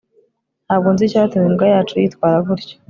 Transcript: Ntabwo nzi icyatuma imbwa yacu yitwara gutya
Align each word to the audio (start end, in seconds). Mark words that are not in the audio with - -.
Ntabwo 0.65 0.87
nzi 0.91 1.03
icyatuma 1.05 1.45
imbwa 1.49 1.65
yacu 1.73 1.93
yitwara 1.99 2.37
gutya 2.47 2.75